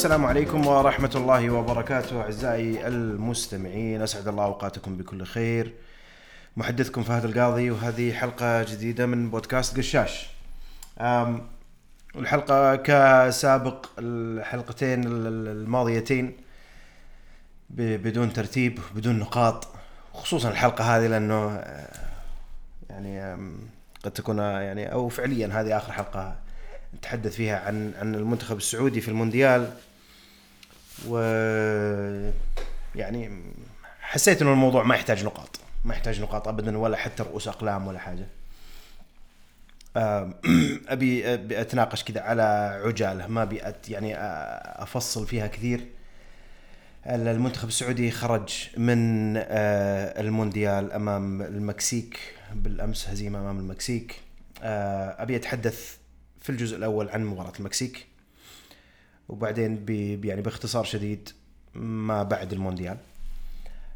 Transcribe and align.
والسلام 0.00 0.24
عليكم 0.24 0.66
ورحمة 0.66 1.10
الله 1.14 1.50
وبركاته 1.50 2.20
أعزائي 2.22 2.86
المستمعين. 2.86 4.02
أسعد 4.02 4.28
الله 4.28 4.44
أوقاتكم 4.44 4.96
بكل 4.96 5.24
خير. 5.24 5.74
محدثكم 6.56 7.02
فهد 7.02 7.24
القاضي 7.24 7.70
وهذه 7.70 8.12
حلقة 8.12 8.62
جديدة 8.62 9.06
من 9.06 9.30
بودكاست 9.30 9.78
قشاش. 9.78 10.30
الحلقة 12.16 12.76
كسابق 12.76 13.86
الحلقتين 13.98 15.04
الماضيتين 15.06 16.36
بدون 17.70 18.32
ترتيب 18.32 18.78
بدون 18.94 19.18
نقاط. 19.18 19.68
خصوصا 20.14 20.50
الحلقة 20.50 20.96
هذه 20.96 21.06
لأنه 21.06 21.48
آه، 21.48 21.88
يعني 22.90 23.36
قد 24.04 24.10
تكون 24.10 24.40
آه، 24.40 24.60
يعني 24.60 24.92
أو 24.92 25.08
فعليا 25.08 25.46
هذه 25.46 25.76
آخر 25.76 25.92
حلقة 25.92 26.36
نتحدث 26.94 27.34
فيها 27.34 27.60
عن 27.66 27.92
عن 28.00 28.14
المنتخب 28.14 28.56
السعودي 28.56 29.00
في 29.00 29.08
المونديال. 29.08 29.72
و 31.08 31.18
يعني 32.94 33.42
حسيت 34.00 34.42
إنه 34.42 34.52
الموضوع 34.52 34.82
ما 34.82 34.94
يحتاج 34.94 35.24
نقاط. 35.24 35.60
ما 35.84 35.94
يحتاج 35.94 36.20
نقاط 36.20 36.48
ابدا 36.48 36.78
ولا 36.78 36.96
حتى 36.96 37.22
رؤوس 37.22 37.48
أقلام 37.48 37.86
ولا 37.86 37.98
حاجة. 37.98 38.26
أبي 40.88 41.34
أبي 41.34 41.60
أتناقش 41.60 42.04
كذا 42.04 42.20
على 42.20 42.42
عجالة. 42.84 43.26
ما 43.26 43.42
أبي 43.42 43.62
يعني 43.88 44.14
أفصل 44.82 45.26
فيها 45.26 45.46
كثير. 45.46 45.86
المنتخب 47.06 47.68
السعودي 47.68 48.10
خرج 48.10 48.68
من 48.76 49.36
المونديال 49.36 50.92
أمام 50.92 51.42
المكسيك. 51.42 52.18
بالأمس 52.54 53.08
هزيمة 53.08 53.38
أمام 53.38 53.58
المكسيك. 53.58 54.20
أبي 54.62 55.36
أتحدث 55.36 55.96
في 56.40 56.50
الجزء 56.50 56.76
الأول 56.76 57.08
عن 57.08 57.24
مباراة 57.24 57.52
المكسيك. 57.58 58.09
وبعدين 59.30 59.76
ب 59.76 59.90
يعني 60.24 60.42
باختصار 60.42 60.84
شديد 60.84 61.28
ما 61.74 62.22
بعد 62.22 62.52
المونديال. 62.52 62.96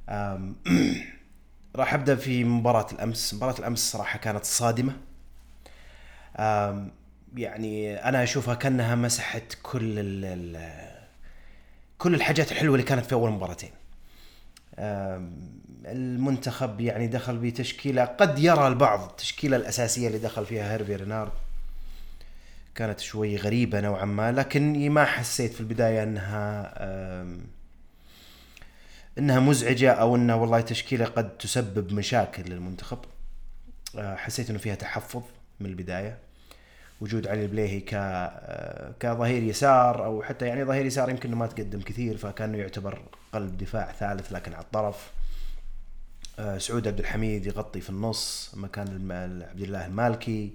راح 1.76 1.94
أبدأ 1.94 2.16
في 2.16 2.44
مباراة 2.44 2.86
الأمس. 2.92 3.34
مباراة 3.34 3.58
الأمس 3.58 3.92
صراحة 3.92 4.18
كانت 4.18 4.44
صادمة. 4.44 4.96
يعني 7.36 7.96
أنا 8.08 8.22
أشوفها 8.22 8.54
كأنها 8.54 8.94
مسحت 8.94 9.58
كل 9.62 9.98
ال 9.98 10.24
ال 10.24 10.74
كل 11.98 12.14
الحاجات 12.14 12.52
الحلوة 12.52 12.74
اللي 12.74 12.86
كانت 12.86 13.06
في 13.06 13.12
أول 13.12 13.30
مباراتين. 13.30 13.70
المنتخب 15.86 16.80
يعني 16.80 17.06
دخل 17.06 17.38
بتشكيلة 17.38 18.04
قد 18.04 18.38
يرى 18.38 18.68
البعض 18.68 19.08
التشكيلة 19.10 19.56
الأساسية 19.56 20.06
اللي 20.06 20.18
دخل 20.18 20.46
فيها 20.46 20.72
هيرفي 20.72 20.96
رينارد. 20.96 21.32
كانت 22.74 23.00
شوي 23.00 23.36
غريبة 23.36 23.80
نوعا 23.80 24.04
ما 24.04 24.32
لكن 24.32 24.90
ما 24.90 25.04
حسيت 25.04 25.52
في 25.52 25.60
البداية 25.60 26.02
أنها 26.02 26.74
أنها 29.18 29.40
مزعجة 29.40 29.92
أو 29.92 30.16
انها 30.16 30.34
والله 30.34 30.60
تشكيلة 30.60 31.04
قد 31.04 31.38
تسبب 31.38 31.92
مشاكل 31.92 32.42
للمنتخب. 32.42 32.98
آه، 33.98 34.16
حسيت 34.16 34.50
أنه 34.50 34.58
فيها 34.58 34.74
تحفظ 34.74 35.22
من 35.60 35.66
البداية. 35.66 36.18
وجود 37.00 37.26
علي 37.26 37.42
البليهي 37.42 37.80
ك 37.80 37.94
آه، 37.94 38.94
كظهير 39.00 39.42
يسار 39.42 40.04
أو 40.04 40.22
حتى 40.22 40.46
يعني 40.46 40.64
ظهير 40.64 40.86
يسار 40.86 41.10
يمكن 41.10 41.34
ما 41.34 41.46
تقدم 41.46 41.80
كثير 41.80 42.16
فكانه 42.16 42.58
يعتبر 42.58 43.02
قلب 43.32 43.58
دفاع 43.58 43.92
ثالث 43.92 44.32
لكن 44.32 44.52
على 44.52 44.64
الطرف. 44.64 45.12
آه، 46.38 46.58
سعود 46.58 46.88
عبد 46.88 46.98
الحميد 46.98 47.46
يغطي 47.46 47.80
في 47.80 47.90
النص 47.90 48.54
مكان 48.56 49.12
عبد 49.50 49.60
الله 49.60 49.86
المالكي. 49.86 50.52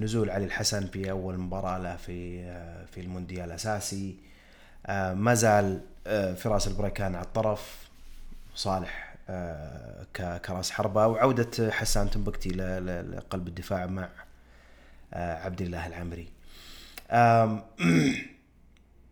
نزول 0.00 0.30
علي 0.30 0.44
الحسن 0.44 0.86
في 0.86 1.10
أول 1.10 1.38
مباراة 1.38 1.78
له 1.78 1.96
في 1.96 2.40
آه، 2.42 2.84
في 2.84 3.00
المونديال 3.00 3.50
اساسي 3.50 4.16
آه، 4.86 5.14
ما 5.14 5.34
زال 5.34 5.80
آه، 6.06 6.34
فراس 6.34 6.68
البريكان 6.68 7.14
على 7.14 7.24
الطرف. 7.24 7.88
صالح 8.54 9.14
آه، 9.30 10.06
كراس 10.38 10.70
حربة. 10.70 11.06
وعودة 11.06 11.70
حسان 11.70 12.10
تنبكتي 12.10 12.48
لقلب 12.48 13.48
الدفاع 13.48 13.86
مع 13.86 14.08
آه، 15.14 15.34
عبد 15.44 15.60
الله 15.60 15.86
العمري 15.86 16.28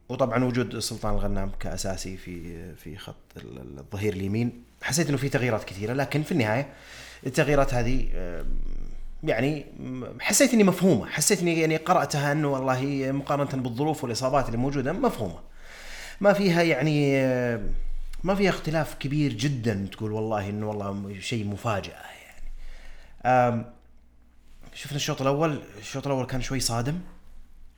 وطبعا 0.08 0.44
وجود 0.44 0.78
سلطان 0.78 1.12
الغنام 1.14 1.50
كأساسي 1.60 2.16
في 2.16 2.74
في 2.74 2.96
خط 2.98 3.14
ال- 3.36 3.58
ال- 3.58 3.78
الظهير 3.78 4.12
اليمين. 4.12 4.64
حسيت 4.82 5.08
إنه 5.08 5.16
في 5.16 5.28
تغييرات 5.28 5.64
كثيرة 5.64 5.92
لكن 5.92 6.22
في 6.22 6.32
النهاية 6.32 6.68
التغييرات 7.26 7.74
هذه 7.74 8.08
يعني 9.22 9.66
حسيت 10.20 10.54
إني 10.54 10.64
مفهومة 10.64 11.06
حسيت 11.06 11.40
إني 11.40 11.60
يعني 11.60 11.76
قرأتها 11.76 12.32
إنه 12.32 12.48
والله 12.48 13.12
مقارنة 13.12 13.62
بالظروف 13.62 14.04
والإصابات 14.04 14.46
اللي 14.46 14.58
موجودة 14.58 14.92
مفهومة. 14.92 15.38
ما 16.20 16.32
فيها 16.32 16.62
يعني 16.62 17.26
ما 18.24 18.34
فيها 18.34 18.50
اختلاف 18.50 18.94
كبير 18.94 19.32
جدا 19.32 19.88
تقول 19.92 20.12
والله 20.12 20.48
إنه 20.48 20.68
والله 20.68 21.20
شيء 21.20 21.46
مفاجأة 21.46 22.02
يعني. 23.24 23.64
شفنا 24.74 24.96
الشوط 24.96 25.20
الأول 25.20 25.62
الشوط 25.78 26.06
الأول 26.06 26.26
كان 26.26 26.42
شوي 26.42 26.60
صادم. 26.60 27.00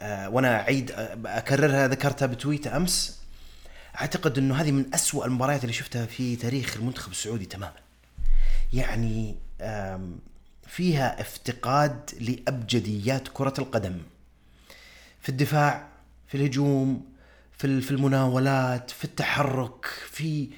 آه، 0.00 0.28
وأنا 0.28 0.60
أعيد 0.60 0.93
أكررها 1.26 1.88
ذكرتها 1.88 2.26
بتويت 2.26 2.66
أمس. 2.66 3.22
أعتقد 4.00 4.38
إنه 4.38 4.55
هذه 4.55 4.72
من 4.72 4.94
أسوأ 4.94 5.26
المباريات 5.26 5.62
اللي 5.62 5.72
شفتها 5.72 6.06
في 6.06 6.37
تاريخ 6.37 6.76
المنتخب 6.76 7.10
السعودي 7.10 7.47
تماما. 7.47 7.72
يعني 8.72 9.37
فيها 10.69 11.21
افتقاد 11.21 12.11
لأبجديات 12.21 13.29
كرة 13.29 13.55
القدم. 13.59 13.99
في 15.21 15.29
الدفاع 15.29 15.89
في 16.29 16.37
الهجوم 16.37 17.05
في 17.59 17.81
في 17.81 17.91
المناولات 17.91 18.91
في 18.91 19.05
التحرك 19.05 19.87
في 20.11 20.49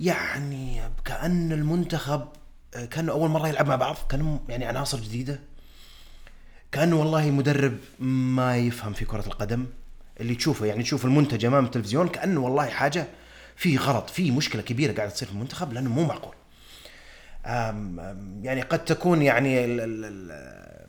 يعني 0.00 0.80
كأن 1.04 1.52
المنتخب 1.52 2.28
آه، 2.74 2.84
كان 2.84 3.08
أول 3.08 3.30
مرة 3.30 3.48
يلعب 3.48 3.66
مع 3.66 3.76
بعض 3.76 3.96
كانوا 4.08 4.38
يعني 4.48 4.64
عناصر 4.64 5.00
جديدة. 5.00 5.40
كأنه 6.72 6.96
والله 6.96 7.30
مدرب 7.30 7.78
ما 7.98 8.56
يفهم 8.56 8.92
في 8.92 9.04
كرة 9.04 9.26
القدم. 9.26 9.66
اللي 10.20 10.34
تشوفه 10.34 10.66
يعني 10.66 10.82
تشوف 10.82 11.04
المنتج 11.04 11.44
أمام 11.44 11.64
التلفزيون 11.64 12.08
كأنه 12.08 12.40
والله 12.40 12.66
حاجة 12.66 13.06
في 13.56 13.76
غلط 13.76 14.10
في 14.10 14.30
مشكلة 14.30 14.62
كبيرة 14.62 14.92
قاعدة 14.92 15.12
تصير 15.12 15.28
في 15.28 15.34
المنتخب 15.34 15.72
لأنه 15.72 15.90
مو 15.90 16.04
معقول. 16.04 16.34
يعني 18.42 18.60
قد 18.62 18.84
تكون 18.84 19.22
يعني 19.22 19.64
ال- 19.64 19.80
ال- 19.80 20.04
ال- 20.04 20.86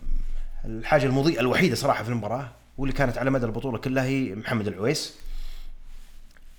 الحاجة 0.66 1.06
المضيئة 1.06 1.40
الوحيدة 1.40 1.76
صراحة 1.76 2.04
في 2.04 2.10
المباراة 2.10 2.52
واللي 2.78 2.94
كانت 2.96 3.18
على 3.18 3.30
مدى 3.30 3.46
البطولة 3.46 3.78
كلها 3.78 4.04
هي 4.04 4.36
محمد 4.36 4.68
العويس. 4.68 5.14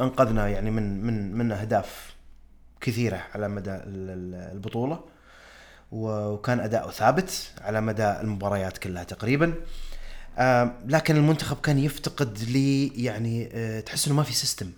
أنقذنا 0.00 0.48
يعني 0.48 0.70
من 0.70 1.00
من 1.06 1.32
من 1.34 1.52
أهداف 1.52 2.14
كثيرة 2.80 3.22
على 3.34 3.48
مدى 3.48 3.70
ال- 3.70 3.84
ال- 4.10 4.52
البطولة 4.52 5.00
وكان 5.92 6.60
أداؤه 6.60 6.90
ثابت 6.90 7.52
على 7.60 7.80
مدى 7.80 8.04
المباريات 8.20 8.78
كلها 8.78 9.04
تقريبا. 9.04 9.54
لكن 10.86 11.16
المنتخب 11.16 11.60
كان 11.60 11.78
يفتقد 11.78 12.38
لي 12.38 12.88
يعني 13.04 13.48
آه، 13.52 13.80
تحس 13.80 14.06
إنه 14.06 14.16
ما 14.16 14.22
في 14.22 14.32
سيستم 14.32 14.70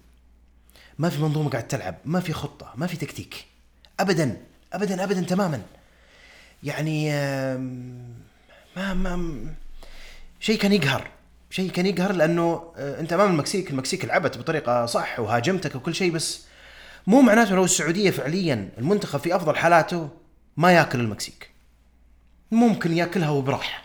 ما 0.98 1.08
في 1.08 1.22
منظومة 1.22 1.50
قاعد 1.50 1.68
تلعب 1.68 1.94
ما 2.04 2.20
في 2.20 2.32
خطة 2.32 2.72
ما 2.76 2.86
في 2.86 2.96
تكتيك 2.96 3.46
ابدا. 4.00 4.36
ابدا 4.72 5.04
ابدا 5.04 5.20
تماما. 5.20 5.62
يعني 6.62 7.10
ما 8.76 8.94
ما 8.94 9.44
شيء 10.40 10.58
كان 10.58 10.72
يقهر. 10.72 11.10
شيء 11.50 11.70
كان 11.70 11.86
يقهر 11.86 12.12
لأنه 12.12 12.72
آه، 12.76 13.00
أنت 13.00 13.12
أمام 13.12 13.30
المكسيك 13.30 13.70
المكسيك 13.70 14.04
لعبت 14.04 14.38
بطريقة 14.38 14.86
صح 14.86 15.20
وهاجمتك 15.20 15.74
وكل 15.74 15.94
شيء 15.94 16.12
بس 16.12 16.44
مو 17.06 17.20
معناته 17.20 17.54
لو 17.54 17.64
السعودية 17.64 18.10
فعليا 18.10 18.68
المنتخب 18.78 19.20
في 19.20 19.36
أفضل 19.36 19.56
حالاته 19.56 20.08
ما 20.56 20.72
ياكل 20.72 21.00
المكسيك. 21.00 21.50
ممكن 22.50 22.96
ياكلها 22.96 23.30
وبراحه 23.30 23.82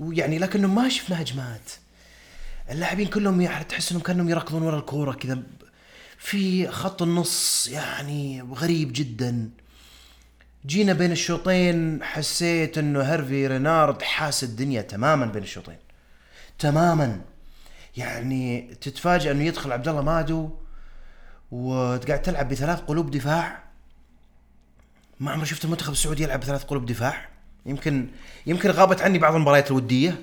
ويعني 0.00 0.38
لكنه 0.38 0.68
ما 0.68 0.88
شفنا 0.88 1.22
هجمات. 1.22 1.70
اللاعبين 2.70 3.06
كلهم 3.06 3.46
تحس 3.62 3.92
إنهم 3.92 4.02
كأنهم 4.02 4.28
يركضون 4.28 4.62
ورا 4.62 4.78
الكورة 4.78 5.12
كذا 5.12 5.42
في 6.18 6.68
خط 6.68 7.02
النص 7.02 7.68
يعني 7.68 8.42
غريب 8.42 8.90
جدا. 8.92 9.50
جينا 10.66 10.92
بين 10.92 11.12
الشوطين 11.12 12.02
حسيت 12.02 12.78
إنه 12.78 13.02
هيرفي 13.02 13.46
رينارد 13.46 14.02
حاس 14.02 14.44
الدنيا 14.44 14.82
تماما 14.82 15.26
بين 15.26 15.42
الشوطين. 15.42 15.78
تماما. 16.58 17.20
يعني 17.96 18.74
تتفاجئ 18.80 19.30
إنه 19.30 19.44
يدخل 19.44 19.72
عبد 19.72 19.88
الله 19.88 20.02
مادو 20.02 20.50
وقاعد 21.50 22.22
تلعب 22.22 22.48
بثلاث 22.48 22.80
قلوب 22.80 23.10
دفاع. 23.10 23.62
ما 25.20 25.30
عمري 25.30 25.46
شفت 25.46 25.64
المنتخب 25.64 25.92
السعودي 25.92 26.22
يلعب 26.22 26.40
بثلاث 26.40 26.64
قلوب 26.64 26.86
دفاع. 26.86 27.28
يمكن 27.66 28.08
يمكن 28.46 28.70
غابت 28.70 29.02
عني 29.02 29.18
بعض 29.18 29.34
المباريات 29.34 29.70
الودية. 29.70 30.20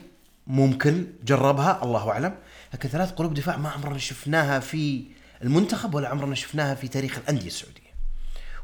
ممكن 0.48 1.08
جربها 1.26 1.84
الله 1.84 2.10
أعلم. 2.10 2.36
لكن 2.74 2.90
ثلاث 2.90 3.12
قلوب 3.12 3.34
دفاع 3.34 3.58
ما 3.58 3.70
عمرنا 3.70 3.98
شفناها 3.98 4.60
في 4.60 5.04
المنتخب 5.44 5.96
ولا 5.96 6.10
عمرنا 6.10 6.36
شفناها 6.36 6.76
في 6.76 6.88
تاريخ 6.88 7.18
الأندية 7.18 7.48
السعودية. 7.48 7.87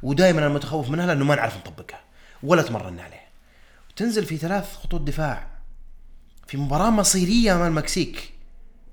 ودائما 0.03 0.39
أنا 0.39 0.50
متخوف 0.50 0.89
منها 0.89 1.05
لأنه 1.05 1.25
ما 1.25 1.35
نعرف 1.35 1.57
نطبقها 1.57 2.00
ولا 2.44 2.61
تمرنا 2.61 3.03
عليها. 3.03 3.27
تنزل 3.95 4.25
في 4.25 4.38
ثلاث 4.38 4.75
خطوط 4.75 5.01
دفاع 5.01 5.47
في 6.47 6.57
مباراة 6.57 6.89
مصيرية 6.89 7.55
أمام 7.55 7.67
المكسيك. 7.67 8.33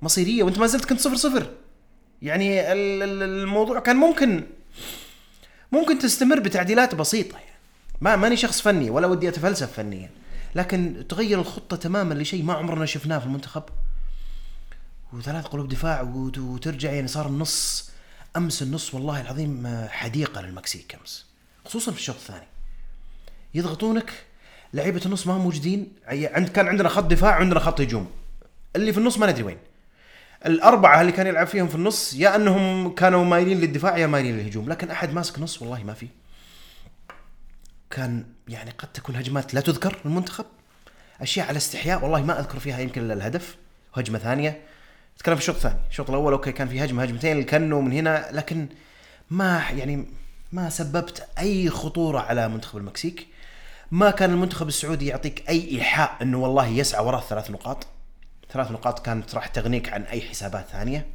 مصيرية 0.02 0.42
وأنت 0.42 0.58
ما 0.58 0.66
زلت 0.66 0.84
كنت 0.84 1.00
صفر 1.00 1.16
صفر. 1.16 1.50
يعني 2.22 2.72
ال- 2.72 3.02
ال- 3.02 3.22
الموضوع 3.22 3.80
كان 3.80 3.96
ممكن 3.96 4.46
ممكن 5.72 5.98
تستمر 5.98 6.40
بتعديلات 6.40 6.94
بسيطة 6.94 7.38
يعني. 7.38 7.58
ما 8.00 8.16
ماني 8.16 8.36
شخص 8.36 8.60
فني 8.60 8.90
ولا 8.90 9.06
ودي 9.06 9.28
أتفلسف 9.28 9.72
فنيا. 9.72 10.10
لكن 10.54 11.04
تغير 11.08 11.40
الخطة 11.40 11.76
تماما 11.76 12.14
لشيء 12.14 12.42
ما 12.42 12.54
عمرنا 12.54 12.86
شفناه 12.86 13.18
في 13.18 13.26
المنتخب. 13.26 13.62
وثلاث 15.12 15.46
قلوب 15.46 15.68
دفاع 15.68 16.00
وت- 16.02 16.38
وترجع 16.38 16.92
يعني 16.92 17.08
صار 17.08 17.26
النص. 17.26 17.89
أمس 18.36 18.62
النص 18.62 18.94
والله 18.94 19.20
العظيم 19.20 19.66
آه، 19.66 19.88
حديقة 19.88 20.40
للمكسيك 20.40 20.94
أمس 20.94 21.26
خصوصا 21.64 21.92
في 21.92 21.98
الشوط 21.98 22.16
الثاني. 22.16 22.46
يضغطونك 23.54 24.12
لعيبة 24.74 25.00
النص 25.06 25.26
ما 25.26 25.36
هم 25.36 25.40
موجودين 25.40 25.92
عند 26.06 26.48
كان 26.48 26.68
عندنا 26.68 26.88
خط 26.88 27.04
دفاع 27.04 27.30
وعندنا 27.30 27.60
خط 27.60 27.80
هجوم. 27.80 28.10
اللي 28.76 28.92
في 28.92 28.98
النص 28.98 29.18
ما 29.18 29.30
ندري 29.30 29.42
وين. 29.42 29.58
الأربعة 30.46 31.00
اللي 31.00 31.12
كان 31.12 31.26
يلعب 31.26 31.46
فيهم 31.46 31.68
في 31.68 31.74
النص 31.74 32.14
يا 32.14 32.36
أنهم 32.36 32.94
كانوا 32.94 33.24
مايلين 33.24 33.60
للدفاع 33.60 33.98
يا 33.98 34.06
مايلين 34.06 34.36
للهجوم. 34.38 34.68
لكن 34.68 34.90
أحد 34.90 35.12
ماسك 35.12 35.38
نص 35.38 35.62
والله 35.62 35.84
ما 35.84 35.94
في. 35.94 36.08
كان 37.90 38.24
يعني 38.48 38.70
قد 38.70 38.92
تكون 38.92 39.16
هجمات 39.16 39.54
لا 39.54 39.60
تذكر 39.60 39.98
المنتخب 40.04 40.44
أشياء 41.20 41.48
على 41.48 41.56
استحياء 41.56 42.02
والله 42.02 42.22
ما 42.22 42.40
أذكر 42.40 42.58
فيها 42.58 42.80
يمكن 42.80 43.02
إلا 43.02 43.14
الهدف. 43.14 43.56
وهجمه 43.96 44.18
ثانية. 44.18 44.62
اتكلم 45.16 45.34
في 45.34 45.40
الشوط 45.40 45.54
الثاني 45.54 45.78
الشوط 45.90 46.10
الأول 46.10 46.32
okay 46.32 46.52
كان 46.52 46.68
في 46.68 46.84
هجمة 46.84 47.02
هجمتين 47.02 47.32
اللي 47.32 47.44
كانوا 47.44 47.82
من 47.82 47.92
هنا 47.92 48.28
لكن 48.32 48.68
ما 49.30 49.62
يعني 49.70 50.06
ما 50.52 50.70
سببت 50.70 51.28
أي 51.38 51.70
خطورة 51.70 52.20
على 52.20 52.48
منتخب 52.48 52.78
المكسيك. 52.78 53.26
ما 53.90 54.10
كان 54.10 54.30
المنتخب 54.30 54.68
السعودي 54.68 55.06
يعطيك 55.06 55.48
أي 55.48 55.70
إيحاء 55.70 56.16
إنه 56.22 56.38
والله 56.38 56.66
يسعى 56.66 57.04
وراء 57.04 57.20
الثلاث 57.20 57.50
نقاط. 57.50 57.86
ثلاث 58.52 58.70
نقاط 58.70 59.06
كانت 59.06 59.34
راح 59.34 59.46
تغنيك 59.46 59.92
عن 59.92 60.02
أي 60.02 60.20
حسابات 60.20 60.66
ثانية. 60.72 61.06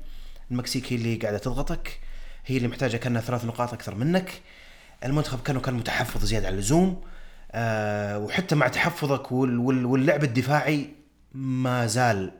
المكسيك 0.51 0.94
هي 0.94 0.98
اللي 0.98 1.15
قاعدة 1.15 1.38
تضغطك 1.38 2.00
هي 2.45 2.57
اللي 2.57 2.68
محتاجة 2.68 2.98
كأنها 2.98 3.21
ثلاث 3.21 3.45
نقاط 3.45 3.74
أكثر 3.74 3.95
منك. 3.95 4.41
المنتخب 5.06 5.41
كانوا 5.41 5.62
كان 5.62 5.74
متحفظ 5.74 6.25
زيادة 6.25 6.48
عن 6.48 6.53
اللزوم. 6.53 7.01
آه 7.51 8.19
وحتى 8.19 8.56
مع 8.56 8.68
تحفظك 8.68 9.31
وال 9.31 9.57
وال 9.57 9.86
واللعب 9.86 10.24
الدفاعي 10.24 10.89
ما 11.33 11.86
زال 11.88 12.31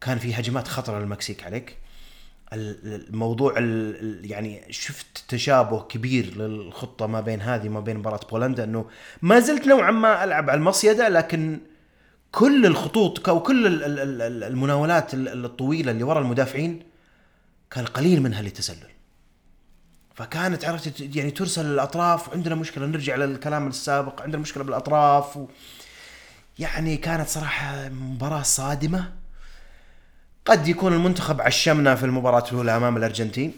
كان 0.00 0.18
في 0.18 0.34
هجمات 0.34 0.68
خطره 0.68 0.98
للمكسيك 0.98 1.44
عليك. 1.44 1.76
ال- 2.52 3.08
الموضوع 3.08 3.58
ال- 3.58 3.96
ال- 4.00 4.30
يعني 4.30 4.62
شفت 4.70 5.24
تشابه 5.28 5.82
كبير 5.82 6.36
للخطة 6.36 7.06
ما 7.06 7.20
بين 7.20 7.40
هذه 7.40 7.66
وما 7.68 7.80
بين 7.80 7.96
مباراة 7.96 8.20
بولندا 8.30 8.64
إنه 8.64 8.86
ما 9.22 9.40
زلت 9.40 9.66
نوعا 9.66 9.90
ما 9.90 10.24
ألعب 10.24 10.50
على 10.50 10.58
المصيدة 10.58 11.08
لكن 11.08 11.58
كل 12.32 12.66
الخطوط 12.66 13.28
أو 13.28 13.42
كل 13.42 13.66
ال- 13.66 13.84
ال- 13.84 13.98
ال- 14.00 14.22
ال- 14.22 14.44
المناولات 14.44 15.14
ال- 15.14 15.44
الطويلة 15.44 15.90
اللي 15.92 16.02
ورا 16.04 16.20
المدافعين 16.20 16.82
كان 17.70 17.84
قليل 17.84 18.22
منها 18.22 18.42
للتسلل. 18.42 18.88
فكانت 20.14 20.64
عرفت 20.64 21.00
يعني 21.16 21.30
ترسل 21.30 21.66
للاطراف 21.66 22.28
وعندنا 22.28 22.54
مشكلة 22.54 22.86
نرجع 22.86 23.16
للكلام 23.16 23.66
السابق 23.66 24.22
عندنا 24.22 24.42
مشكلة 24.42 24.64
بالأطراف 24.64 25.36
و 25.36 25.46
يعني 26.58 26.96
كانت 26.96 27.28
صراحة 27.28 27.88
مباراة 27.88 28.42
صادمة. 28.42 29.12
قد 30.48 30.68
يكون 30.68 30.92
المنتخب 30.92 31.40
عشمنا 31.40 31.94
في 31.94 32.06
المباراة 32.06 32.44
الأولى 32.48 32.76
أمام 32.76 32.96
الأرجنتين. 32.96 33.52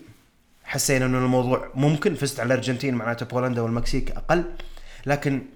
حسينا 0.64 1.06
أنه 1.06 1.18
الموضوع 1.18 1.70
ممكن 1.74 2.14
فزت 2.14 2.40
على 2.40 2.46
الأرجنتين 2.46 2.94
معناته 2.94 3.26
بولندا 3.26 3.60
والمكسيك 3.62 4.10
أقل. 4.10 4.44
لكن 5.06 5.46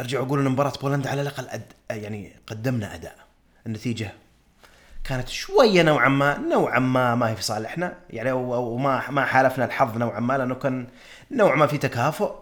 أرجع 0.00 0.20
أقول 0.20 0.40
أن 0.40 0.48
مباراة 0.48 0.72
بولندا 0.82 1.10
على 1.10 1.22
الأقل 1.22 1.48
أد... 1.48 1.72
يعني 1.90 2.36
قدمنا 2.46 2.94
أداء. 2.94 3.16
النتيجة 3.66 4.12
كانت 5.04 5.28
شوية 5.28 5.82
نوعا 5.82 6.08
ما 6.08 6.38
نوعا 6.38 6.78
ما 6.78 7.14
ما 7.14 7.30
هي 7.30 7.36
في 7.36 7.42
صالحنا. 7.42 7.94
يعني 8.10 8.30
أو, 8.30 8.54
أو 8.54 8.76
ما 8.76 9.10
ما 9.10 9.24
حالفنا 9.24 9.64
الحظ 9.64 9.96
نوعا 9.96 10.20
ما 10.20 10.38
لأنه 10.38 10.54
كان 10.54 10.86
نوعا 11.30 11.56
ما 11.56 11.66
في 11.66 11.78
تكافؤ. 11.78 12.34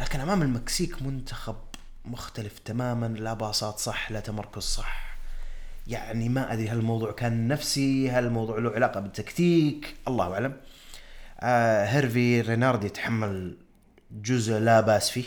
لكن 0.00 0.20
أمام 0.20 0.42
المكسيك 0.42 1.02
منتخب 1.02 1.56
مختلف 2.04 2.58
تماما 2.58 3.06
لا 3.06 3.34
باصات 3.34 3.78
صح 3.78 4.10
لا 4.10 4.20
تمركز 4.20 4.62
صح. 4.62 5.09
يعني 5.86 6.28
ما 6.28 6.52
أدري 6.52 6.68
هل 6.68 6.78
الموضوع 6.78 7.12
كان 7.12 7.48
نفسي 7.48 8.10
هل 8.10 8.24
الموضوع 8.24 8.58
له 8.58 8.70
علاقة 8.70 9.00
بالتكتيك؟ 9.00 9.94
الله 10.08 10.34
أعلم. 10.34 10.52
آه 11.40 11.84
هيرفي 11.84 12.40
رينارد 12.40 12.84
يتحمل 12.84 13.56
جزء 14.10 14.58
لا 14.58 14.80
بأس 14.80 15.10
فيه. 15.10 15.24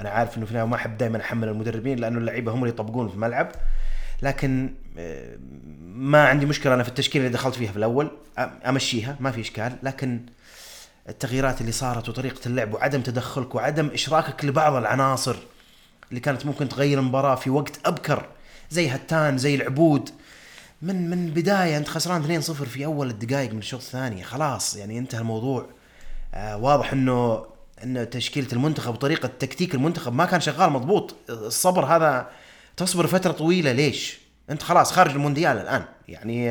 أنا 0.00 0.10
عارف 0.10 0.36
إنه 0.36 0.46
في 0.46 0.50
النهاية 0.50 0.68
ما 0.68 0.76
أحب 0.76 0.96
دائما 0.96 1.20
أحمل 1.20 1.48
المدربين 1.48 1.98
لأنه 1.98 2.18
اللعيبة 2.18 2.52
هم 2.52 2.58
اللي 2.58 2.68
يطبقون 2.68 3.08
في 3.08 3.14
الملعب. 3.14 3.52
لكن 4.22 4.74
آه، 4.98 5.36
ما 5.82 6.28
عندي 6.28 6.46
مشكلة 6.46 6.74
أنا 6.74 6.82
في 6.82 6.88
التشكيلة 6.88 7.26
اللي 7.26 7.34
دخلت 7.34 7.54
فيها 7.54 7.70
في 7.72 7.76
الأول. 7.78 8.10
أمشيها 8.66 9.16
ما 9.20 9.30
في 9.30 9.40
إشكال. 9.40 9.76
لكن 9.82 10.26
التغييرات 11.08 11.60
اللي 11.60 11.72
صارت 11.72 12.08
وطريقة 12.08 12.40
اللعب 12.46 12.74
وعدم 12.74 13.02
تدخلك 13.02 13.54
وعدم 13.54 13.90
إشراكك 13.94 14.44
لبعض 14.44 14.74
العناصر 14.74 15.36
اللي 16.10 16.20
كانت 16.20 16.46
ممكن 16.46 16.68
تغير 16.68 16.98
المباراة 16.98 17.34
في 17.34 17.50
وقت 17.50 17.80
أبكر 17.84 18.26
زي 18.72 18.88
هتان 18.88 19.38
زي 19.38 19.54
العبود. 19.54 20.10
من 20.82 21.10
من 21.10 21.30
بداية 21.30 21.76
أنت 21.76 21.88
خسران 21.88 22.42
2-0 22.42 22.52
في 22.52 22.84
أول 22.84 23.10
الدقائق 23.10 23.52
من 23.52 23.58
الشوط 23.58 23.80
الثاني. 23.80 24.24
خلاص 24.24 24.76
يعني 24.76 24.98
انتهى 24.98 25.20
الموضوع. 25.20 25.66
آه 26.34 26.56
واضح 26.56 26.92
إنه 26.92 27.46
ان 27.84 28.10
تشكيلة 28.10 28.48
المنتخب 28.52 28.94
وطريقه 28.94 29.30
تكتيك 29.38 29.74
المنتخب 29.74 30.12
ما 30.12 30.24
كان 30.24 30.40
شغال 30.40 30.70
مضبوط. 30.70 31.14
الصبر 31.30 31.84
هذا 31.84 32.30
تصبر 32.76 33.06
فترة 33.06 33.32
طويلة 33.32 33.72
ليش؟ 33.72 34.18
أنت 34.50 34.62
خلاص 34.62 34.92
خارج 34.92 35.10
المونديال 35.10 35.58
الآن. 35.58 35.84
يعني 36.08 36.46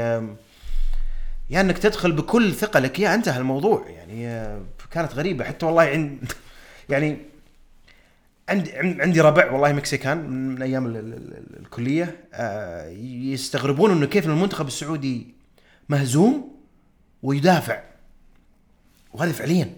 يا 1.49 1.61
إنك 1.61 1.77
تدخل 1.77 2.11
بكل 2.11 2.53
ثقلك 2.53 2.99
يا 2.99 3.15
انتهى 3.15 3.39
الموضوع. 3.39 3.85
يعني 3.89 4.47
كانت 4.91 5.13
غريبة. 5.13 5.45
حتى 5.45 5.65
والله 5.65 5.83
عند 5.83 6.31
يعني 6.89 7.17
عندي 8.49 8.71
عن- 8.77 9.01
عندي 9.01 9.21
ربع 9.21 9.51
والله 9.51 9.73
مكسيكان 9.73 10.29
من 10.29 10.61
أيام 10.61 10.85
ال- 10.85 10.97
ال- 10.97 11.13
ال- 11.13 11.59
الكلية. 11.59 12.15
آه، 12.33 12.89
يستغربون 13.31 13.91
إنه 13.91 14.05
كيف 14.05 14.25
المنتخب 14.25 14.67
السعودي 14.67 15.33
مهزوم 15.89 16.55
ويدافع. 17.23 17.79
وهذا 19.13 19.31
فعليا. 19.31 19.69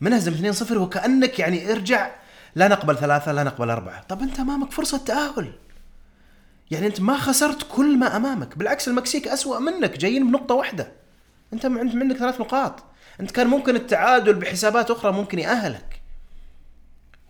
منهزم 0.00 0.32
2-0 0.32 0.78
وكأنك 0.78 1.38
يعني 1.38 1.72
ارجع 1.72 2.10
لا 2.54 2.68
نقبل 2.68 2.96
ثلاثة 2.96 3.32
لا 3.32 3.44
نقبل 3.44 3.70
أربعة. 3.70 4.02
طب 4.02 4.22
أنت 4.22 4.40
أمامك 4.40 4.70
فرصة 4.72 4.98
تأهل. 4.98 5.52
يعني 6.70 6.86
أنت 6.86 7.00
ما 7.00 7.16
خسرت 7.16 7.66
كل 7.70 7.98
ما 7.98 8.16
أمامك. 8.16 8.58
بالعكس 8.58 8.88
المكسيك 8.88 9.28
أسوأ 9.28 9.58
منك 9.58 9.98
جايين 9.98 10.28
بنقطة 10.28 10.54
واحدة. 10.54 10.92
أنت 11.52 11.66
عندك 11.66 12.16
ثلاث 12.16 12.40
نقاط. 12.40 12.84
أنت 13.20 13.30
كان 13.30 13.46
ممكن 13.46 13.76
التعادل 13.76 14.34
بحسابات 14.34 14.90
أخرى 14.90 15.12
ممكن 15.12 15.38
يأهلك. 15.38 15.95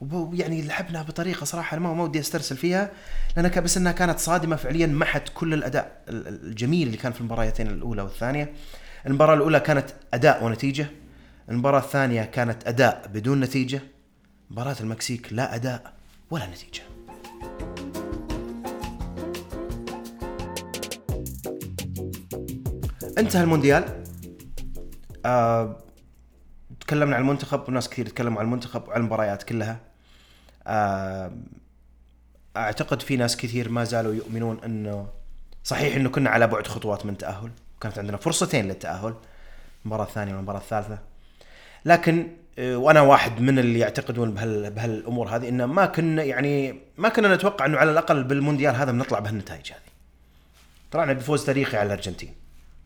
وب- 0.01 0.35
يعني 0.35 0.63
لعبنا 0.63 1.03
بطريقة 1.03 1.45
صراحة 1.45 1.79
ما 1.79 1.95
ما 1.95 2.03
ودي 2.03 2.21
أسترسل 2.21 2.57
فيها 2.57 2.91
لأن 3.37 3.63
بس 3.65 3.77
إنها 3.77 3.93
كانت 3.93 4.19
صادمة 4.19 4.57
فعليا 4.57 4.87
محت 4.87 5.29
كل 5.35 5.55
الأداء 5.55 6.03
ال- 6.09 6.29
ال- 6.29 6.47
الجميل 6.47 6.87
اللي 6.87 6.97
كان 6.99 7.13
في 7.13 7.21
المباراتين 7.21 7.67
الأولى 7.67 8.03
والثانية. 8.03 8.53
المباراة 9.07 9.35
الأولى 9.35 9.61
كانت 9.61 9.87
أداء 10.15 10.45
ونتيجة. 10.45 10.87
المباراة 11.51 11.79
الثانية 11.81 12.23
كانت 12.23 12.67
أداء 12.69 13.11
بدون 13.15 13.41
نتيجة. 13.41 13.81
مباراة 14.51 14.77
المكسيك 14.81 15.33
لا 15.33 15.55
أداء 15.55 15.93
ولا 16.31 16.47
نتيجة. 16.47 16.83
انتهى 23.19 23.43
المونديال 23.43 24.03
آه 25.27 25.79
تكلمنا 26.81 27.17
عن 27.17 27.23
المنتخب 27.23 27.69
وناس 27.69 27.89
كثير 27.89 28.07
تكلموا 28.09 28.39
عن 28.41 28.45
المنتخب 28.47 28.89
وعن 28.89 29.01
المباريات 29.01 29.43
كلها 29.43 29.81
أعتقد 32.57 33.03
في 33.03 33.17
ناس 33.17 33.37
كثير 33.37 33.69
ما 33.69 33.85
زالوا 33.85 34.15
يؤمنون 34.15 34.61
إنه 34.65 35.09
صحيح 35.65 35.97
إنه 35.97 36.09
كنا 36.09 36.31
على 36.31 36.47
بعد 36.47 36.67
خطوات 36.67 37.07
من 37.07 37.13
التاهل 37.13 37.51
كانت 37.81 37.99
عندنا 37.99 38.17
فرصتين 38.17 38.69
للتأهل 38.69 39.15
المباراة 39.85 40.05
الثانية 40.05 40.35
والمباراة 40.35 40.59
الثالثة. 40.59 40.99
لكن 41.85 42.29
آه، 42.59 42.77
وأنا 42.77 43.01
واحد 43.01 43.41
من 43.41 43.59
اللي 43.59 43.79
يعتقدون 43.79 44.35
بهال 44.35 44.71
بهالأمور 44.71 45.29
هذه 45.29 45.49
انه 45.49 45.67
ما 45.67 45.87
كنا 45.87 46.23
يعني 46.23 46.81
ما 46.99 47.09
كنا 47.09 47.35
نتوقع 47.35 47.67
إنه 47.67 47.79
على 47.79 47.91
الأقل 47.91 48.25
بالمونديال 48.25 48.75
هذا 48.75 48.93
بنطلع 48.93 49.19
بهالنتائج 49.19 49.73
هذه. 49.73 49.93
طلعنا 50.91 51.13
بفوز 51.13 51.45
تاريخي 51.45 51.77
على 51.77 51.87
الأرجنتين. 51.87 52.35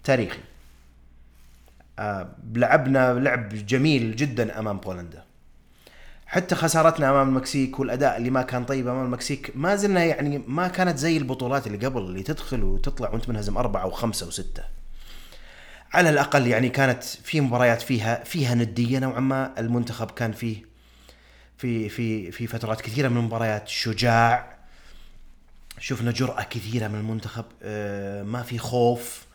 تاريخي. 0.04 0.40
آه، 1.98 2.28
لعبنا 2.54 3.14
لعب 3.14 3.48
جميل 3.48 4.16
جدا 4.16 4.58
أمام 4.58 4.78
بولندا. 4.78 5.24
حتى 6.30 6.54
خسارتنا 6.54 7.10
أمام 7.10 7.28
المكسيك 7.28 7.80
والأداء 7.80 8.16
اللي 8.16 8.30
ما 8.30 8.42
كان 8.42 8.64
طيب 8.64 8.88
أمام 8.88 9.04
المكسيك 9.04 9.52
ما 9.54 9.76
زلنا 9.76 10.04
يعني 10.04 10.42
ما 10.46 10.68
كانت 10.68 10.98
زي 10.98 11.16
البطولات 11.16 11.66
اللي 11.66 11.86
قبل 11.86 12.00
اللي 12.00 12.22
تدخل 12.22 12.64
وتطلع 12.64 13.10
وأنت 13.10 13.28
منهزم 13.28 13.56
أربعة 13.56 13.86
وخمسه 13.86 14.26
وسته. 14.26 14.62
على 15.92 16.10
الأقل 16.10 16.46
يعني 16.46 16.68
كانت 16.68 17.04
في 17.04 17.40
مباريات 17.40 17.82
فيها 17.82 18.24
فيها 18.24 18.54
ندية 18.54 18.98
نوعا 18.98 19.20
ما 19.20 19.54
المنتخب 19.58 20.10
كان 20.10 20.32
فيه 20.32 20.56
في 21.58 21.88
في 21.88 22.30
في 22.32 22.46
فترات 22.46 22.80
كثيرة 22.80 23.08
من 23.08 23.16
المباريات 23.16 23.68
شجاع 23.68 24.56
شفنا 25.78 26.10
جرأة 26.10 26.42
كثيرة 26.42 26.88
من 26.88 26.98
المنتخب 26.98 27.44
آه، 27.62 28.22
ما 28.22 28.42
في 28.42 28.58
خوف 28.58 29.26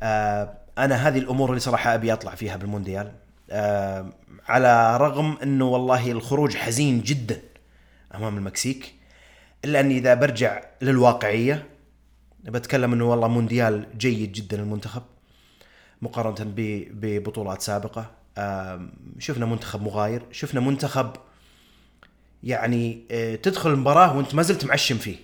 آه 0.00 0.54
أنا 0.78 1.08
هذه 1.08 1.18
الأمور 1.18 1.48
اللي 1.48 1.60
صراحة 1.60 1.94
أبي 1.94 2.12
أطلع 2.12 2.34
فيها 2.34 2.56
بالمونديال 2.56 3.12
على 4.48 4.96
رغم 4.96 5.38
إنه 5.42 5.64
والله 5.64 6.10
الخروج 6.12 6.56
حزين 6.56 7.00
جدا 7.00 7.40
أمام 8.14 8.38
المكسيك 8.38 8.94
إلا 9.64 9.80
أني 9.80 9.98
إذا 9.98 10.14
برجع 10.14 10.62
للواقعية 10.82 11.66
بتكلم 12.44 12.92
إنه 12.92 13.10
والله 13.10 13.28
مونديال 13.28 13.86
جيد 13.98 14.32
جدا 14.32 14.62
المنتخب 14.62 15.02
مقارنة 16.02 16.52
ببطولات 16.90 17.62
سابقة. 17.62 18.10
شفنا 19.18 19.46
منتخب 19.46 19.82
مغاير 19.82 20.22
شفنا 20.32 20.60
منتخب 20.60 21.12
يعني 22.42 23.04
آه، 23.10 23.34
تدخل 23.34 23.70
المباراة 23.70 24.16
وأنت 24.16 24.34
ما 24.34 24.42
زلت 24.42 24.64
معشم 24.64 24.98
فيه. 24.98 25.16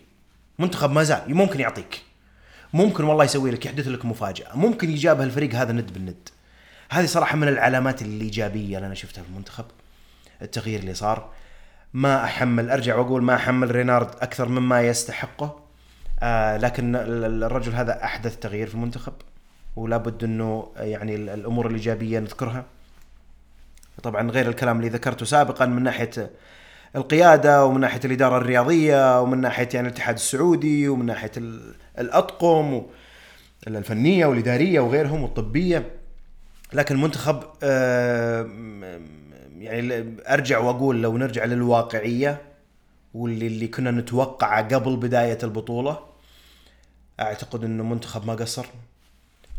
منتخب 0.59 0.91
ما 0.91 1.03
زال 1.03 1.35
ممكن 1.35 1.61
يعطيك 1.61 2.03
ممكن 2.73 3.05
والله 3.05 3.25
يسوي 3.25 3.51
لك 3.51 3.67
يحدث 3.67 3.89
لك 3.89 4.05
مفاجأة 4.05 4.57
ممكن 4.57 4.91
يجابه 4.91 5.25
الفريق 5.25 5.55
هذا 5.55 5.73
ند 5.73 5.93
بالند. 5.93 6.29
هذه 6.91 7.07
صراحة 7.07 7.37
من 7.37 7.49
العلامات 7.49 8.03
الإيجابية 8.03 8.77
اللي 8.77 8.87
أنا 8.87 8.95
شفتها 8.95 9.23
في 9.23 9.29
المنتخب 9.29 9.65
التغيير 10.43 10.81
اللي 10.81 10.95
صار. 10.95 11.31
ما 11.95 12.25
أحمل 12.25 12.71
أرجع 12.71 12.97
وأقول 12.97 13.23
ما 13.23 13.35
أحمل 13.35 13.71
رينارد 13.71 14.09
أكثر 14.21 14.49
مما 14.49 14.83
يستحقه. 14.83 15.61
آه 16.21 16.57
لكن 16.57 16.97
الرجل 16.97 17.73
هذا 17.73 18.05
أحدث 18.05 18.37
تغيير 18.37 18.67
في 18.67 18.75
المنتخب 18.75 19.13
ولا 19.77 19.97
بد 19.97 20.25
إنه 20.25 20.73
يعني 20.77 21.15
الأمور 21.17 21.67
الإيجابية 21.67 22.19
نذكرها. 22.19 22.65
طبعا 24.03 24.31
غير 24.31 24.49
الكلام 24.49 24.77
اللي 24.77 24.89
ذكرته 24.89 25.27
سابقا 25.27 25.67
من 25.67 25.83
ناحية 25.83 26.31
القيادة 26.97 27.65
ومن 27.65 27.81
ناحية 27.81 28.01
الإدارة 28.05 28.37
الرياضية 28.37 29.21
ومن 29.21 29.41
ناحية 29.41 29.69
يعني 29.75 29.89
الاتحاد 29.89 30.15
السعودي 30.15 30.89
ومن 30.89 31.07
ناحية 31.07 31.33
الأطقم 31.99 32.83
الفنية 33.67 34.27
والإدارية 34.27 34.81
وغيرهم 34.81 35.23
والطبية. 35.23 35.91
لكن 36.73 36.95
المنتخب 36.95 37.43
آه، 37.63 38.51
يعني 39.59 40.17
أرجع 40.29 40.59
وأقول 40.59 41.03
لو 41.03 41.19
نرجع 41.19 41.45
للواقعية 41.45 42.43
واللي 43.15 43.47
اللي 43.47 43.69
كنا 43.69 43.91
نتوقعه 43.91 44.75
قبل 44.75 44.97
بداية 44.97 45.39
البطولة 45.43 45.99
أعتقد 47.21 47.65
انه 47.65 47.83
المنتخب 47.83 48.27
ما 48.27 48.35
قصر 48.35 48.67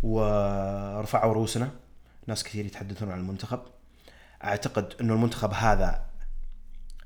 ورفعوا 0.04 1.34
رؤوسنا. 1.34 1.70
ناس 2.28 2.44
كثير 2.44 2.66
يتحدثون 2.66 3.12
عن 3.12 3.20
المنتخب. 3.20 3.60
أعتقد 4.44 4.94
إنه 5.02 5.14
المنتخب 5.14 5.54
هذا 5.54 6.06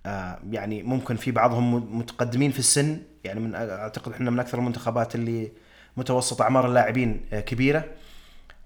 آه 0.06 0.40
يعني 0.52 0.84
ممكن 0.84 1.16
في 1.16 1.32
بعضهم 1.32 1.98
متقدمين 2.00 2.52
في 2.52 2.60
السن. 2.60 3.02
يعني 3.24 3.40
من 3.40 3.56
أعتقد 3.56 4.12
إحنا 4.12 4.32
من 4.32 4.40
أكثر 4.40 4.58
المنتخبات 4.58 5.16
اللي 5.16 5.52
متوسط 5.98 6.42
اعمار 6.42 6.68
اللاعبين 6.68 7.26
آه 7.34 7.40
كبيرة. 7.40 7.86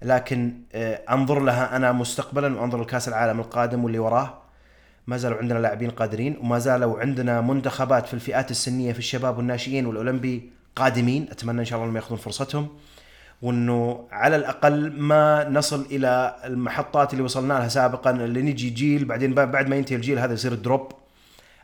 لكن 0.02 0.54
آه 0.74 1.00
أنظر 1.10 1.40
لها 1.40 1.76
أنا 1.76 1.92
مستقبلا 1.92 2.60
وأنظر 2.60 2.80
لكأس 2.80 3.08
العالم 3.08 3.40
القادم 3.40 3.84
واللي 3.84 3.98
وراه. 3.98 4.38
ما 5.06 5.16
زالوا 5.16 5.38
عندنا 5.38 5.58
لاعبين 5.58 5.90
قادرين 5.90 6.36
وما 6.40 6.58
زالوا 6.58 7.00
عندنا 7.00 7.40
منتخبات 7.40 8.06
في 8.06 8.14
الفئات 8.14 8.50
السنية 8.50 8.92
في 8.92 8.98
الشباب 8.98 9.38
والناشئين 9.38 9.86
والأولمبي 9.86 10.50
قادمين. 10.76 11.28
أتمنى 11.30 11.60
إن 11.60 11.64
شاء 11.64 11.76
الله 11.76 11.84
إنهم 11.84 11.96
يأخذون 11.96 12.18
فرصتهم. 12.18 12.68
وإنه 13.42 14.08
على 14.12 14.36
الأقل 14.36 14.92
ما 15.00 15.48
نصل 15.48 15.86
إلى 15.90 16.36
المحطات 16.44 17.12
اللي 17.12 17.24
وصلنا 17.24 17.54
لها 17.54 17.68
سابقا 17.68 18.10
اللي 18.10 18.42
نجي 18.42 18.70
جيل 18.70 19.04
بعدين 19.04 19.34
بعد 19.34 19.68
ما 19.68 19.76
ينتهي 19.76 19.96
الجيل 19.96 20.18
هذا 20.18 20.34
يصير 20.34 20.54
دروب 20.54 20.92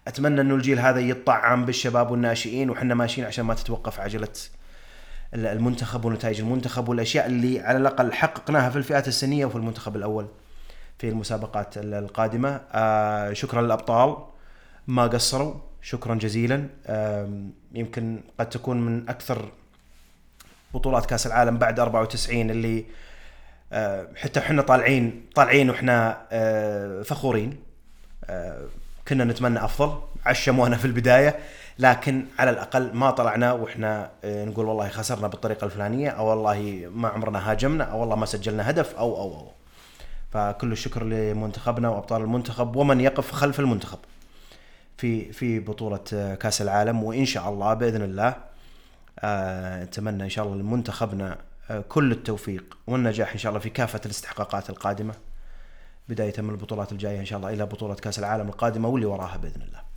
أتمنى 0.09 0.41
إنه 0.41 0.55
الجيل 0.55 0.79
هذا 0.79 1.01
يطعم 1.01 1.65
بالشباب 1.65 2.11
والناشئين 2.11 2.71
وحنا 2.71 2.95
ماشيين 2.95 3.27
عشان 3.27 3.45
ما 3.45 3.55
تتوقف 3.55 4.01
عجلة 4.01 4.29
المنتخب 5.35 6.05
ونتائج 6.05 6.41
المنتخب 6.41 6.89
والأشياء 6.89 7.27
اللي 7.27 7.61
على 7.61 7.79
الأقل 7.79 8.13
حققناها 8.13 8.71
في 8.71 8.77
الفئات 8.77 9.09
السنية 9.09 9.45
وفي 9.47 9.57
المنتخب 9.57 9.97
الأول 9.97 10.27
في 10.99 11.09
المسابقات 11.09 11.75
القادمة. 11.77 12.61
آه 12.73 13.33
شكرا 13.33 13.63
للأبطال 13.63 14.17
ما 14.87 15.07
قصروا 15.07 15.55
شكرا 15.83 16.15
جزيلا. 16.15 16.67
يمكن 17.75 18.21
قد 18.41 18.49
تكون 18.49 18.81
من 18.81 19.09
أكثر 19.09 19.49
بطولات 20.75 21.07
كأس 21.07 21.27
العالم 21.27 21.59
بعد 21.59 21.81
94 21.81 22.51
اللي 22.51 22.85
آه 23.73 24.09
حتى 24.17 24.41
إحنا 24.41 24.63
طالعين 24.63 25.25
طالعين 25.35 25.71
وإحنا 25.71 26.27
آه 26.33 27.03
فخورين. 27.03 27.57
كنا 29.09 29.25
نتمنى 29.25 29.65
أفضل 29.65 30.01
عشمونا 30.27 30.77
في 30.77 30.85
البداية. 30.85 31.39
لكن 31.79 32.27
على 32.39 32.51
الأقل 32.51 32.93
ما 32.95 33.11
طلعنا 33.11 33.53
وإحنا 33.53 34.11
آه، 34.25 34.45
نقول 34.45 34.67
والله 34.67 34.89
خسرنا 34.89 35.29
بالطريقة 35.29 35.65
الفلانية 35.65 36.11
أو 36.11 36.27
والله 36.27 36.91
ما 36.95 37.09
عمرنا 37.09 37.51
هاجمنا 37.51 37.85
أو 37.85 38.01
والله 38.01 38.17
ما 38.17 38.27
سجلنا 38.27 38.71
هدف 38.71 38.95
أو 38.95 39.17
أو 39.17 39.35
أو 39.35 39.53
فكل 40.31 40.73
الشكر 40.73 41.05
لمنتخبنا 41.05 41.89
وأبطال 41.89 42.23
المنتخب 42.23 42.77
ومن 42.77 43.01
يقف 43.01 43.33
خلف 43.33 43.61
المنتخب 43.61 43.99
في 44.97 45.33
في 45.33 45.61
بطولة 45.61 46.05
آه، 46.15 46.35
كأس 46.35 46.63
العالم 46.63 47.05
وإن 47.05 47.25
شاء 47.25 47.49
الله 47.49 47.75
بإذن 47.75 48.03
الله 48.03 48.37
آه، 49.19 49.83
اتمنى 49.83 50.25
إن 50.25 50.31
شاء 50.31 50.45
الله 50.45 50.57
لمنتخبنا 50.57 51.39
كل 51.89 52.13
التوفيق 52.13 52.79
والنجاح 52.87 53.33
إن 53.33 53.39
شاء 53.39 53.51
الله 53.51 53.61
في 53.61 53.71
كافة 53.71 54.01
الاستحقاقات 54.07 54.71
القادمة 54.71 55.15
بداية 56.09 56.35
من 56.39 56.51
البطولات 56.51 56.93
الجاية 56.93 57.21
إن 57.21 57.25
شاء 57.25 57.39
الله 57.39 57.53
إلى 57.53 57.67
بطولة 57.67 57.95
كأس 57.95 58.19
العالم 58.19 58.49
القادمة 58.49 58.89
واللي 58.89 59.07
وراها 59.07 59.37
بإذن 59.37 59.63
الله. 59.63 59.92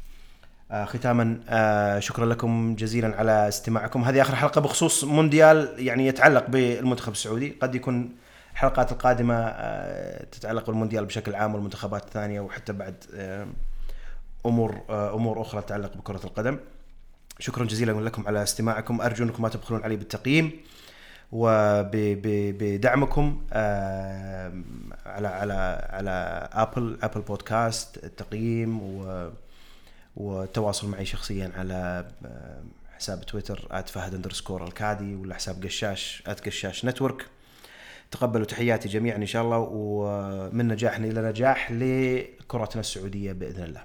آه 0.71 0.85
ختاما 0.85 1.39
آه 1.49 1.99
شكرا 1.99 2.25
لكم 2.25 2.75
جزيلا 2.75 3.15
على 3.15 3.47
استماعكم. 3.47 4.03
هذه 4.03 4.21
آخر 4.21 4.35
حلقة 4.35 4.61
بخصوص 4.61 5.03
مونديال 5.03 5.75
يعني 5.77 6.07
يتعلق 6.07 6.49
بالمنتخب 6.49 7.11
السعودي. 7.11 7.57
قد 7.61 7.75
يكون 7.75 8.15
الحلقات 8.53 8.91
القادمة 8.91 9.35
آه 9.35 10.25
تتعلق 10.25 10.67
بالمونديال 10.67 11.05
بشكل 11.05 11.35
عام 11.35 11.55
والمنتخبات 11.55 12.03
الثانية 12.03 12.39
وحتى 12.41 12.73
بعد 12.73 12.95
أمور 14.45 14.81
أمور 14.89 15.41
أخرى 15.41 15.61
تتعلق 15.61 15.97
بكرة 15.97 16.21
القدم. 16.23 16.57
شكرا 17.39 17.65
جزيلا 17.65 17.91
لكم 17.91 18.27
على 18.27 18.43
استماعكم. 18.43 19.01
أرجو 19.01 19.23
أنكم 19.23 19.43
ما 19.43 19.49
تبخلون 19.49 19.83
علي 19.83 19.95
بالتقييم 19.95 20.51
وبدعمكم 21.31 22.81
على 25.05 25.27
على 25.27 25.87
على 25.89 26.49
Apple 26.53 26.97
Apple 27.03 27.21
Podcast 27.21 28.03
التقييم 28.03 28.79
والتواصل 30.15 30.87
معي 30.87 31.05
شخصيا 31.05 31.51
على 31.55 32.07
حساب 32.95 33.25
تويتر 33.25 33.83
@فهد 33.85 34.13
underscore 34.13 34.63
الكادي 34.63 35.15
ولا 35.15 35.35
حساب 35.35 35.63
قشاش 35.63 36.23
@قشاش 36.45 36.85
network. 36.85 37.25
تقبلوا 38.11 38.45
تحياتي 38.45 38.89
جميعا 38.89 39.17
إن 39.17 39.25
شاء 39.25 39.43
الله 39.43 39.69
ومن 39.71 40.67
نجاح 40.67 40.97
إلى 40.97 41.21
نجاح 41.21 41.71
لكرتنا 41.71 42.79
السعودية 42.79 43.31
بإذن 43.31 43.63
الله. 43.63 43.83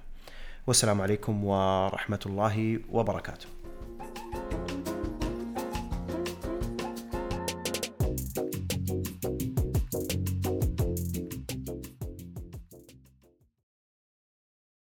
والسلام 0.66 1.00
عليكم 1.00 1.44
ورحمة 1.44 2.20
الله 2.26 2.78
وبركاته. 2.92 3.46